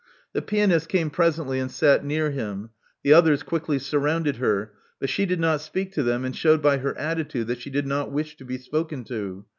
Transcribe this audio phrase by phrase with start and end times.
[0.33, 2.71] The pianist came presently and sat near him.
[3.03, 6.77] The others quickly surrounded her; but she did not speak to them, and shewed by
[6.79, 9.45] her attitude that she did not wish to be spoken to.